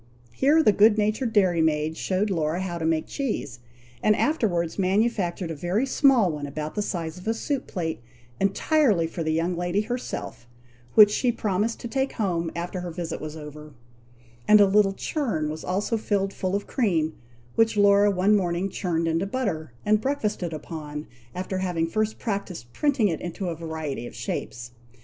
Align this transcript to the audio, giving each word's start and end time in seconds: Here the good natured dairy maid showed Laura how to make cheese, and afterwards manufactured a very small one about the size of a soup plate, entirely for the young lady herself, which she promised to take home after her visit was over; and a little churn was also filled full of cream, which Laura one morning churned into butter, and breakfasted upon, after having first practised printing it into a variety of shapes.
Here 0.33 0.63
the 0.63 0.71
good 0.71 0.97
natured 0.97 1.31
dairy 1.31 1.61
maid 1.61 1.95
showed 1.95 2.31
Laura 2.31 2.59
how 2.59 2.79
to 2.79 2.85
make 2.87 3.05
cheese, 3.05 3.59
and 4.01 4.15
afterwards 4.15 4.79
manufactured 4.79 5.51
a 5.51 5.55
very 5.55 5.85
small 5.85 6.31
one 6.31 6.47
about 6.47 6.73
the 6.73 6.81
size 6.81 7.19
of 7.19 7.27
a 7.27 7.35
soup 7.35 7.67
plate, 7.67 8.01
entirely 8.39 9.05
for 9.05 9.21
the 9.21 9.31
young 9.31 9.55
lady 9.55 9.81
herself, 9.81 10.47
which 10.95 11.11
she 11.11 11.31
promised 11.31 11.79
to 11.81 11.87
take 11.87 12.13
home 12.13 12.49
after 12.55 12.79
her 12.79 12.89
visit 12.89 13.21
was 13.21 13.37
over; 13.37 13.75
and 14.47 14.59
a 14.59 14.65
little 14.65 14.93
churn 14.93 15.51
was 15.51 15.63
also 15.63 15.97
filled 15.97 16.33
full 16.33 16.55
of 16.55 16.65
cream, 16.65 17.13
which 17.53 17.77
Laura 17.77 18.09
one 18.09 18.35
morning 18.35 18.69
churned 18.69 19.07
into 19.07 19.27
butter, 19.27 19.71
and 19.85 20.01
breakfasted 20.01 20.51
upon, 20.51 21.05
after 21.35 21.59
having 21.59 21.85
first 21.85 22.17
practised 22.17 22.65
printing 22.73 23.07
it 23.07 23.21
into 23.21 23.49
a 23.49 23.55
variety 23.55 24.07
of 24.07 24.15
shapes. 24.15 24.71